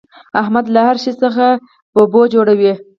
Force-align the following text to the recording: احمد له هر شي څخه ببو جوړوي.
احمد 0.41 0.65
له 0.73 0.79
هر 0.87 0.97
شي 1.03 1.11
څخه 1.23 1.45
ببو 1.93 2.21
جوړوي. 2.33 2.73